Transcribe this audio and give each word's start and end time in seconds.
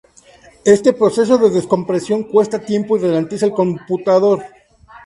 Este 0.65 0.93
proceso 0.93 1.37
de 1.37 1.51
descompresión 1.51 2.23
cuesta 2.23 2.57
tiempo 2.57 2.97
y 2.97 3.01
ralentiza 3.01 3.45
el 3.45 3.51
computador. 3.53 4.41